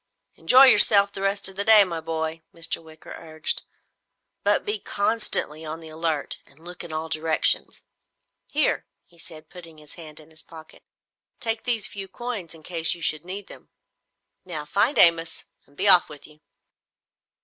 "Enjoy 0.33 0.65
yourself 0.65 1.11
the 1.11 1.21
rest 1.21 1.47
of 1.47 1.55
the 1.55 1.63
day, 1.63 1.83
my 1.83 1.99
boy," 2.01 2.41
Mr. 2.55 2.83
Wicker 2.83 3.13
urged. 3.19 3.61
"But 4.43 4.65
be 4.65 4.79
constantly 4.79 5.63
on 5.63 5.79
the 5.79 5.89
alert 5.89 6.39
and 6.47 6.57
look 6.65 6.83
in 6.83 6.91
all 6.91 7.07
directions. 7.07 7.83
Here," 8.47 8.87
he 9.05 9.19
said 9.19 9.51
putting 9.51 9.77
his 9.77 9.93
hand 10.01 10.19
in 10.19 10.31
his 10.31 10.41
pocket, 10.41 10.81
"take 11.39 11.65
these 11.65 11.85
few 11.85 12.07
coins 12.07 12.55
in 12.55 12.63
case 12.63 12.95
you 12.95 13.03
should 13.03 13.23
need 13.25 13.45
them. 13.45 13.69
Now 14.43 14.65
find 14.65 14.97
Amos, 14.97 15.45
and 15.67 15.77
be 15.77 15.87
off 15.87 16.09
with 16.09 16.25
you!" 16.25 16.39